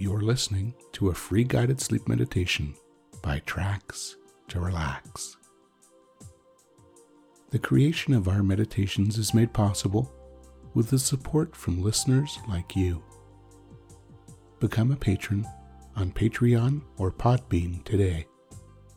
[0.00, 2.74] You're listening to a free guided sleep meditation
[3.20, 4.16] by Tracks
[4.48, 5.36] to Relax.
[7.50, 10.10] The creation of our meditations is made possible
[10.72, 13.02] with the support from listeners like you.
[14.58, 15.46] Become a patron
[15.94, 18.26] on Patreon or Podbean today,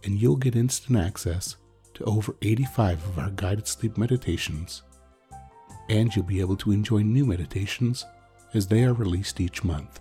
[0.06, 1.58] and you'll get instant access
[1.96, 4.84] to over 85 of our guided sleep meditations.
[5.90, 8.06] And you'll be able to enjoy new meditations
[8.54, 10.00] as they are released each month.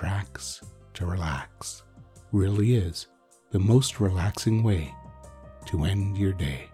[0.00, 0.64] Tracks
[0.94, 1.82] to Relax
[2.32, 3.08] really is
[3.50, 4.94] the most relaxing way
[5.66, 6.70] to end your day.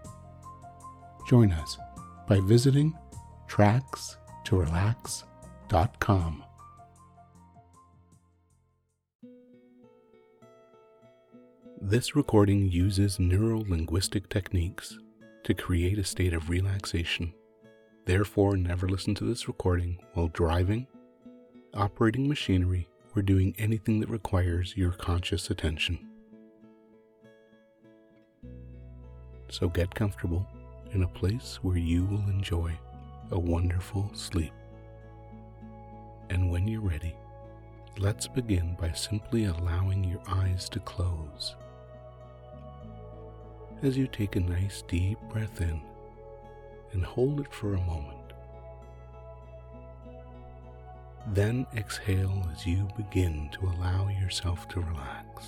[1.27, 1.77] Join us
[2.25, 2.97] by visiting
[3.49, 6.43] trackstorelax.com.
[11.81, 14.97] This recording uses neuro linguistic techniques
[15.43, 17.33] to create a state of relaxation.
[18.05, 20.87] Therefore, never listen to this recording while driving,
[21.73, 25.97] operating machinery, or doing anything that requires your conscious attention.
[29.49, 30.45] So get comfortable
[30.91, 32.77] in a place where you will enjoy
[33.31, 34.53] a wonderful sleep.
[36.29, 37.15] And when you're ready,
[37.97, 41.55] let's begin by simply allowing your eyes to close
[43.81, 45.81] as you take a nice deep breath in
[46.93, 48.16] and hold it for a moment.
[51.27, 55.45] Then exhale as you begin to allow yourself to relax.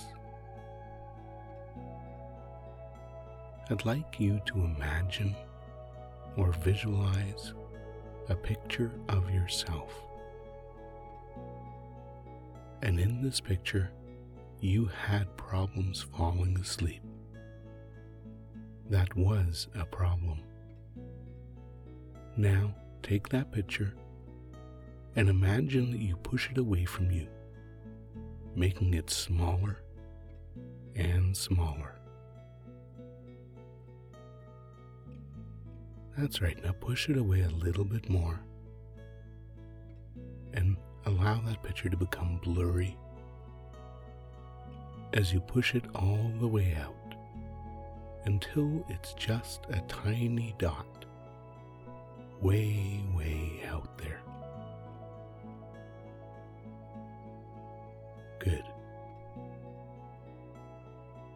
[3.70, 5.34] I'd like you to imagine
[6.36, 7.54] or visualize
[8.28, 9.92] a picture of yourself.
[12.82, 13.90] And in this picture,
[14.60, 17.02] you had problems falling asleep
[18.90, 20.40] that was a problem.
[22.36, 23.94] Now take that picture
[25.16, 27.26] and imagine that you push it away from you,
[28.54, 29.82] making it smaller
[30.94, 31.94] and smaller.
[36.16, 38.40] That's right, now push it away a little bit more
[40.52, 40.76] and
[41.06, 42.96] allow that picture to become blurry
[45.14, 46.94] as you push it all the way out
[48.26, 51.04] until it's just a tiny dot
[52.40, 54.20] way, way out there.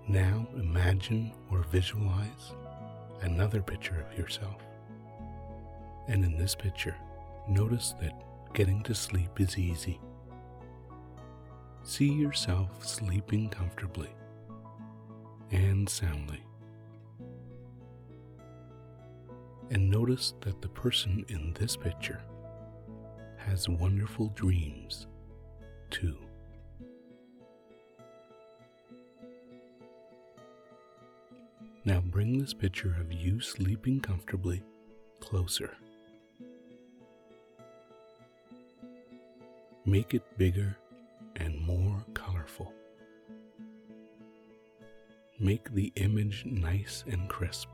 [0.07, 2.53] Now imagine or visualize
[3.23, 4.63] another picture of yourself.
[6.09, 6.97] And in this picture,
[7.49, 8.13] notice that
[8.53, 10.01] getting to sleep is easy.
[11.83, 14.11] See yourself sleeping comfortably
[15.51, 16.45] and soundly.
[19.71, 22.21] and notice that the person in this picture
[23.37, 25.07] has wonderful dreams
[25.91, 26.17] too.
[31.87, 34.63] Now bring this picture of you sleeping comfortably
[35.21, 35.77] closer.
[39.85, 40.79] Make it bigger
[41.37, 42.73] and more colorful.
[45.39, 47.69] Make the image nice and crisp.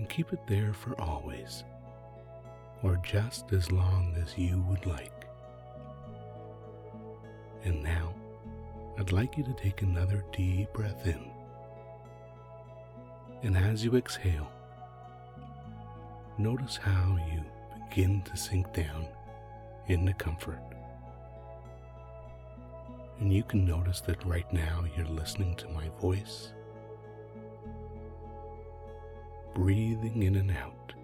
[0.00, 1.62] and keep it there for always,
[2.82, 5.19] or just as long as you would like.
[7.64, 8.14] And now,
[8.98, 11.30] I'd like you to take another deep breath in.
[13.42, 14.50] And as you exhale,
[16.38, 17.42] notice how you
[17.88, 19.06] begin to sink down
[19.88, 20.60] into comfort.
[23.18, 26.52] And you can notice that right now you're listening to my voice
[29.54, 30.94] breathing in and out.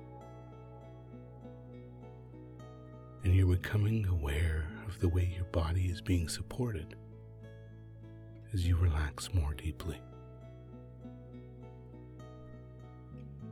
[3.24, 6.94] And you're becoming aware of the way your body is being supported
[8.52, 10.00] as you relax more deeply.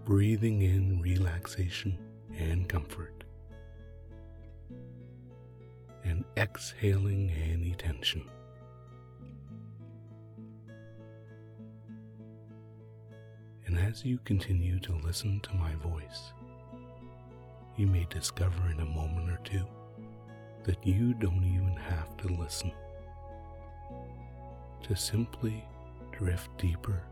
[0.05, 1.99] Breathing in relaxation
[2.39, 3.25] and comfort,
[6.05, 8.29] and exhaling any tension.
[13.67, 16.33] And as you continue to listen to my voice,
[17.77, 19.65] you may discover in a moment or two
[20.65, 22.73] that you don't even have to listen.
[24.85, 25.65] To simply
[26.13, 27.03] drift deeper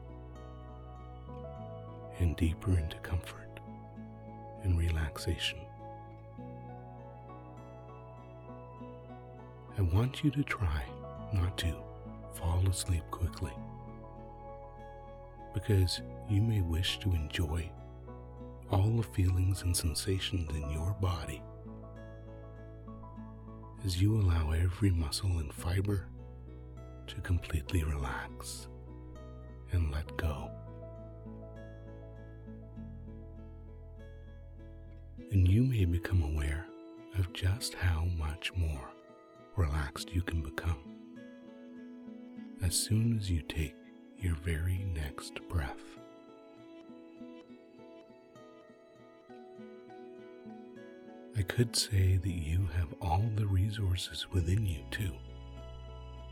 [2.19, 3.61] and deeper into comfort
[4.63, 5.59] and relaxation.
[9.79, 10.83] I want you to try
[11.33, 11.75] not to
[12.35, 13.53] fall asleep quickly
[15.55, 17.69] because you may wish to enjoy
[18.71, 21.43] all the feelings and sensations in your body
[23.85, 26.07] as you allow every muscle and fiber
[27.07, 28.69] to completely relax
[29.73, 30.51] and let go.
[35.33, 36.67] And you may become aware
[37.19, 38.89] of just how much more
[39.57, 40.79] relaxed you can become
[42.63, 43.75] as soon as you take
[44.19, 45.99] your very next breath.
[51.43, 55.11] I could say that you have all the resources within you to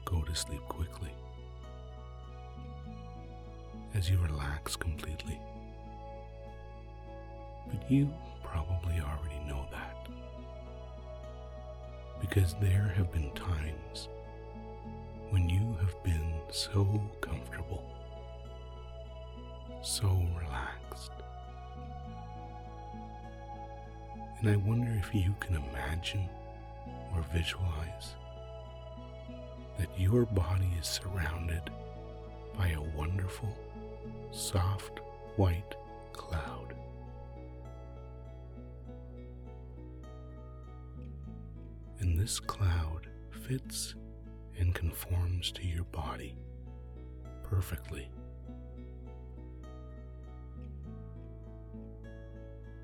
[0.05, 1.11] go to sleep quickly
[3.93, 5.37] as you relax completely.
[7.73, 8.09] But you
[8.45, 10.07] probably already know that
[12.21, 14.09] because there have been times
[15.31, 17.83] when you have been so comfortable,
[19.83, 20.07] so
[20.41, 21.11] relaxed.
[24.41, 26.27] And I wonder if you can imagine
[27.15, 28.15] or visualize
[29.79, 31.69] that your body is surrounded
[32.57, 33.55] by a wonderful,
[34.31, 35.01] soft,
[35.37, 35.75] white
[36.15, 36.75] cloud.
[41.99, 43.09] And this cloud
[43.47, 43.95] fits
[44.59, 46.35] and conforms to your body
[47.45, 48.09] perfectly.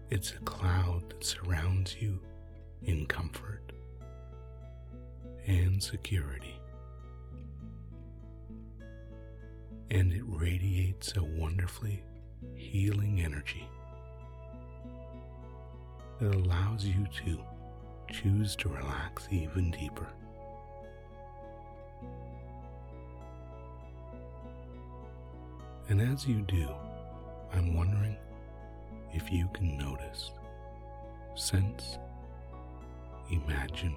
[0.09, 2.21] It's a cloud that surrounds you
[2.85, 3.73] in comfort
[5.47, 6.61] and security.
[9.91, 12.05] And it radiates a wonderfully
[12.55, 13.69] healing energy
[16.21, 17.41] that allows you to
[18.13, 20.07] choose to relax even deeper.
[25.89, 26.69] And as you do,
[27.53, 28.17] I'm wondering
[29.17, 30.31] if you can notice,
[31.35, 31.99] sense,
[33.31, 33.97] imagine,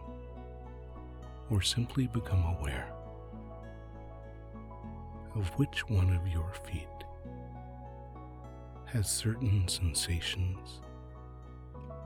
[1.50, 2.94] or simply become aware
[5.36, 6.88] of which one of your feet
[8.86, 10.80] has certain sensations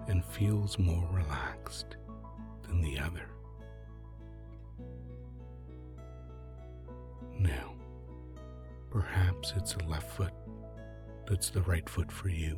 [0.08, 1.98] and feels more relaxed
[2.68, 3.30] than the other.
[7.40, 7.76] Now,
[8.90, 10.34] perhaps it's a left foot
[11.28, 12.58] that's the right foot for you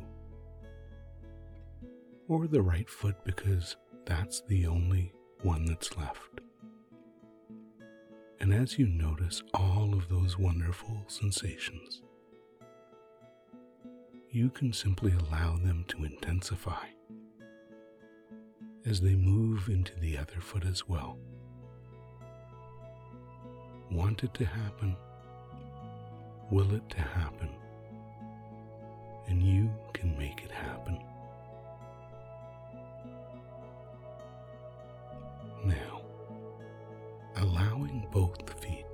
[2.28, 5.12] or the right foot because that's the only
[5.42, 6.40] one that's left.
[8.40, 12.02] And as you notice all of those wonderful sensations,
[14.30, 16.86] you can simply allow them to intensify
[18.84, 21.18] as they move into the other foot as well.
[23.90, 24.96] Want it to happen?
[26.50, 27.48] Will it to happen?
[29.28, 31.00] And you can make it happen.
[35.66, 36.02] Now,
[37.38, 38.86] allowing both feet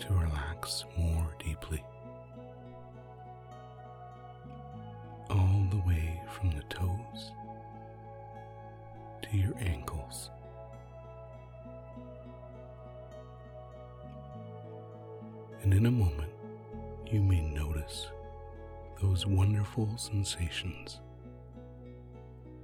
[0.00, 1.84] to relax more deeply,
[5.30, 7.30] all the way from the toes
[9.22, 10.30] to your ankles.
[15.62, 16.32] And in a moment,
[17.06, 18.08] you may notice
[19.00, 20.98] those wonderful sensations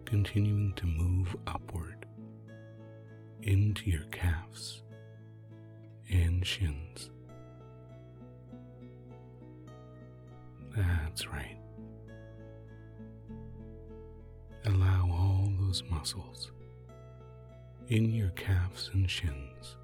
[0.04, 1.93] continuing to move upward
[3.44, 4.82] into your calves
[6.10, 7.10] and shins.
[10.74, 11.58] That's right.
[14.64, 16.52] Allow all those muscles
[17.88, 19.76] in your calves and shins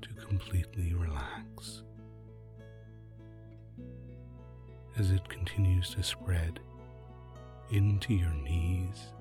[0.00, 1.82] to completely relax
[4.98, 6.58] as it continues to spread
[7.70, 9.12] into your knees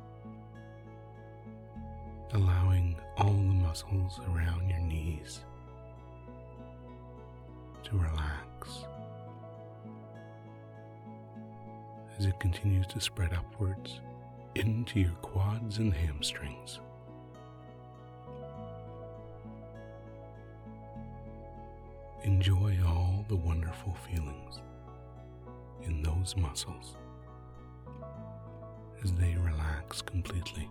[2.33, 5.41] allowing all the muscles around your knees
[7.83, 8.85] to relax
[12.17, 13.99] as it continues to spread upwards
[14.55, 16.79] into your quads and hamstrings.
[22.23, 24.61] Enjoy all the wonderful feelings
[25.83, 26.95] in those muscles
[29.03, 30.69] as they relax completely.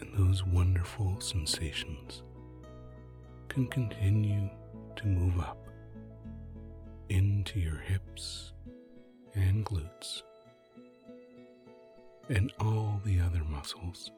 [0.00, 2.22] And those wonderful sensations
[3.48, 4.48] can continue
[4.96, 5.66] to move up
[7.08, 8.52] into your hips
[9.34, 10.22] and glutes
[12.28, 14.10] and all the other muscles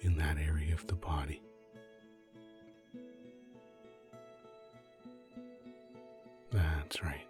[0.00, 1.40] in that area of the body.
[6.50, 7.28] That's right.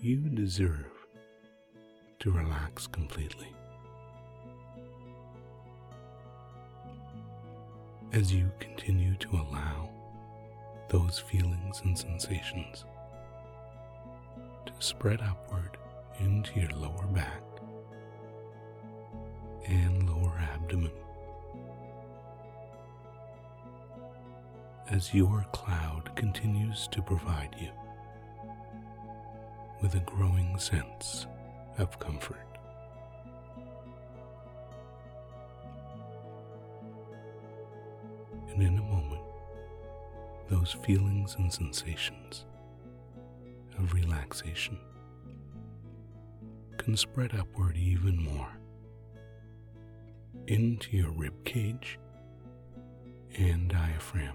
[0.00, 0.86] you deserve
[2.20, 3.52] to relax completely.
[8.10, 9.90] As you continue to allow
[10.88, 12.86] those feelings and sensations
[14.64, 15.76] to spread upward
[16.18, 17.42] into your lower back
[19.66, 20.90] and lower abdomen.
[24.88, 27.68] As your cloud continues to provide you
[29.82, 31.26] with a growing sense
[31.76, 32.47] of comfort.
[38.58, 39.22] And in a moment,
[40.48, 42.44] those feelings and sensations
[43.78, 44.76] of relaxation
[46.76, 48.48] can spread upward even more
[50.48, 52.00] into your rib cage
[53.36, 54.34] and diaphragm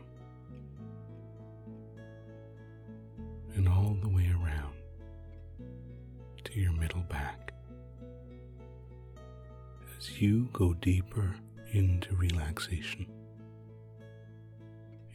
[3.56, 4.74] and all the way around
[6.46, 7.51] to your middle back.
[9.98, 11.36] As you go deeper
[11.74, 13.06] into relaxation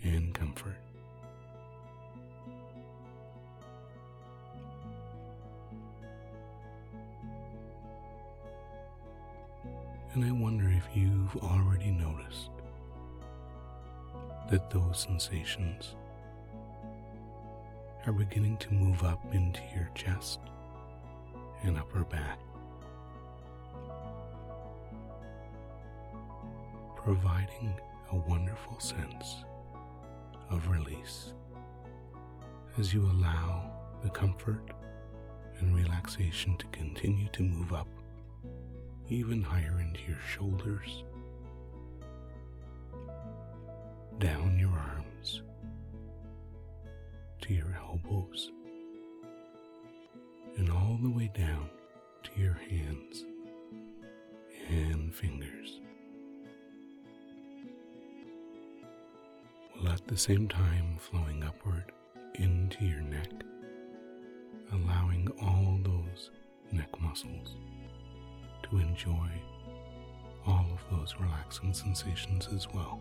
[0.02, 0.76] and comfort.
[10.14, 12.50] And I wonder if you've already noticed
[14.50, 15.94] that those sensations
[18.06, 20.40] are beginning to move up into your chest
[21.62, 22.40] and upper back,
[26.96, 27.74] providing
[28.12, 29.44] a wonderful sense
[30.50, 31.32] of release
[32.78, 33.70] as you allow
[34.02, 34.62] the comfort
[35.58, 37.88] and relaxation to continue to move up
[39.10, 41.04] even higher into your shoulders,
[44.18, 45.42] down your arms,
[47.40, 48.50] to your elbows,
[50.58, 51.70] and all the way down
[52.22, 53.24] to your hands
[54.68, 55.80] and fingers.
[59.80, 61.92] While at the same time flowing upward
[62.34, 63.30] into your neck,
[64.72, 66.30] allowing all those
[66.72, 67.54] neck muscles
[68.64, 69.28] to enjoy
[70.46, 73.00] all of those relaxing sensations as well.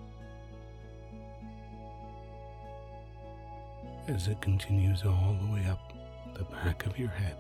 [4.08, 5.94] As it continues all the way up
[6.36, 7.38] the back of your head,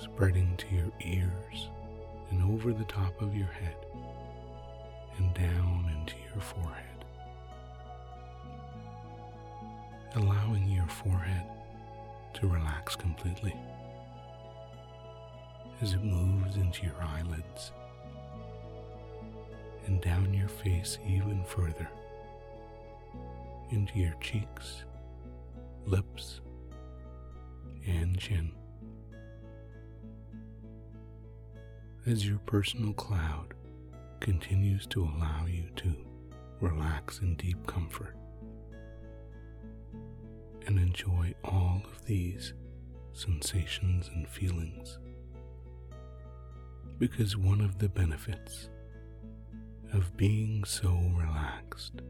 [0.00, 1.68] spreading to your ears
[2.30, 3.76] and over the top of your head
[5.18, 6.87] and down into your forehead.
[10.14, 11.46] Allowing your forehead
[12.34, 13.54] to relax completely
[15.80, 17.72] as it moves into your eyelids
[19.86, 21.88] and down your face even further
[23.70, 24.84] into your cheeks,
[25.86, 26.40] lips,
[27.86, 28.50] and chin.
[32.06, 33.54] As your personal cloud
[34.20, 35.94] continues to allow you to
[36.60, 38.17] relax in deep comfort
[40.68, 42.52] and enjoy all of these
[43.14, 44.98] sensations and feelings
[46.98, 48.68] because one of the benefits
[49.94, 52.02] of being so relaxed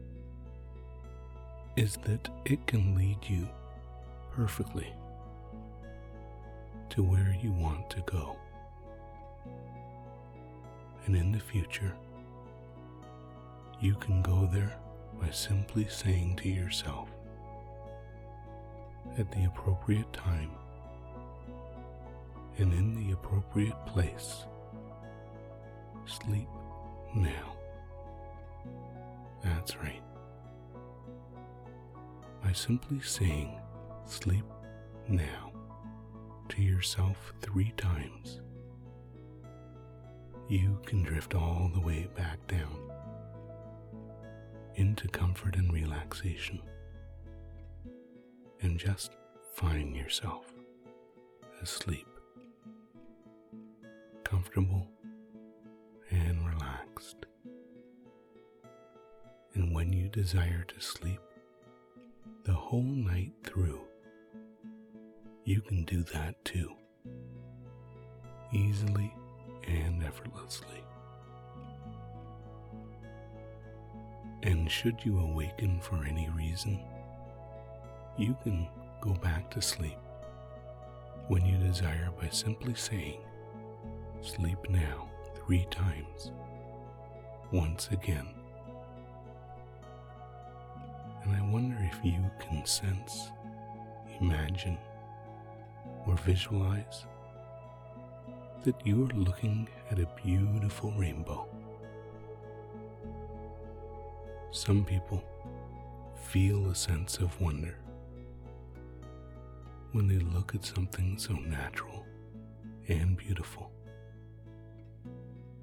[1.77, 3.47] is that it can lead you
[4.33, 4.93] perfectly
[6.89, 8.35] to where you want to go.
[11.05, 11.95] And in the future,
[13.79, 14.75] you can go there
[15.21, 17.09] by simply saying to yourself
[19.17, 20.51] at the appropriate time
[22.57, 24.45] and in the appropriate place
[26.09, 26.47] Sleep
[27.13, 27.55] now.
[29.43, 30.01] That's right.
[32.43, 33.59] By simply saying
[34.07, 34.43] sleep
[35.07, 35.51] now
[36.49, 38.41] to yourself three times,
[40.47, 42.75] you can drift all the way back down
[44.75, 46.59] into comfort and relaxation
[48.61, 49.11] and just
[49.53, 50.45] find yourself
[51.61, 52.07] asleep,
[54.23, 54.87] comfortable
[56.11, 57.25] and relaxed.
[59.53, 61.19] And when you desire to sleep
[62.43, 63.81] the whole night through,
[65.43, 66.71] you can do that too,
[68.53, 69.13] easily
[69.67, 70.83] and effortlessly.
[74.43, 76.79] And should you awaken for any reason,
[78.19, 78.67] you can
[78.99, 79.97] go back to sleep
[81.29, 83.19] when you desire by simply saying,
[84.21, 86.33] Sleep now three times,
[87.53, 88.27] once again.
[91.23, 93.29] And I wonder if you can sense,
[94.19, 94.77] imagine,
[96.05, 97.05] or visualize
[98.63, 101.47] that you are looking at a beautiful rainbow.
[104.51, 105.23] Some people
[106.15, 107.75] feel a sense of wonder
[109.91, 112.05] when they look at something so natural
[112.87, 113.71] and beautiful.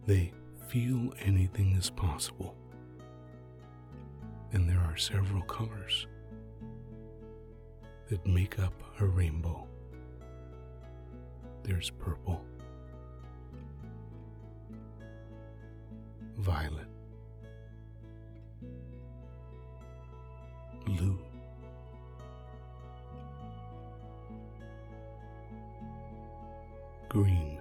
[0.06, 0.32] They
[0.68, 2.56] feel anything is possible,
[4.52, 6.06] and there are several colors
[8.08, 9.66] that make up a rainbow.
[11.64, 12.44] There's purple,
[16.38, 16.86] violet,
[20.84, 21.18] blue,
[27.16, 27.58] green,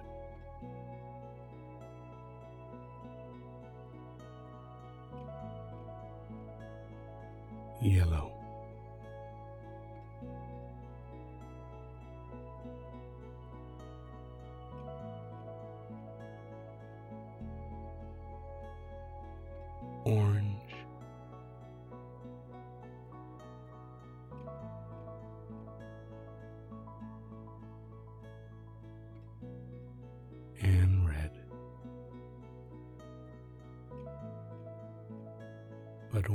[7.80, 8.25] yellow.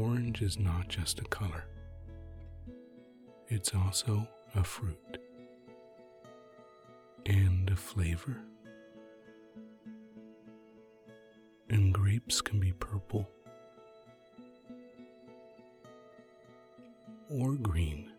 [0.01, 1.65] Orange is not just a color,
[3.47, 5.17] it's also a fruit
[7.25, 8.37] and a flavor.
[11.69, 13.29] And grapes can be purple
[17.29, 18.11] or green.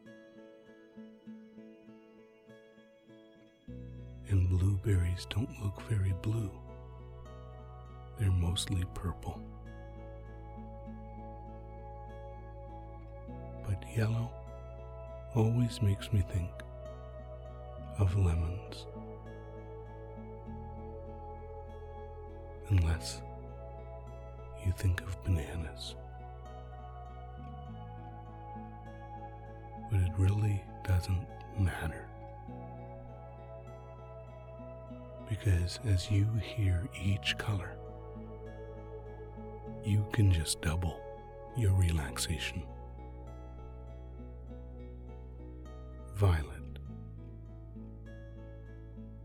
[4.29, 6.51] And blueberries don't look very blue,
[8.19, 9.41] they're mostly purple.
[13.97, 14.31] Yellow
[15.35, 16.51] always makes me think
[17.99, 18.87] of lemons.
[22.69, 23.23] Unless
[24.65, 25.95] you think of bananas.
[29.91, 31.27] But it really doesn't
[31.59, 32.07] matter.
[35.29, 37.77] Because as you hear each color,
[39.85, 40.99] you can just double
[41.57, 42.63] your relaxation.
[46.23, 46.79] Violet,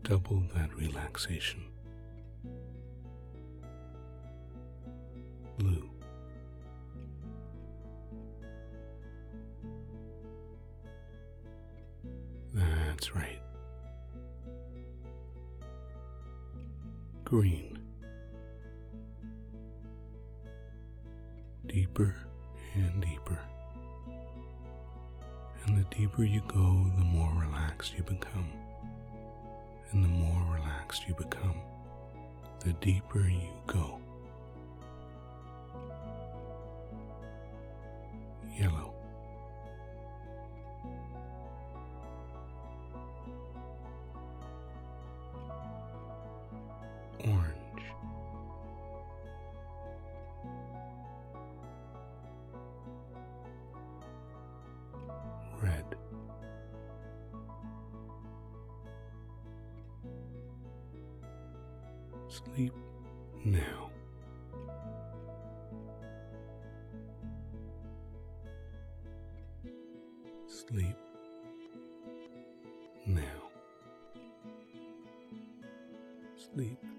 [0.02, 1.62] double that relaxation.
[26.96, 28.50] The more relaxed you become.
[29.92, 31.56] And the more relaxed you become,
[32.60, 34.00] the deeper you go.
[38.58, 38.97] Yellow.
[76.54, 76.97] Sleep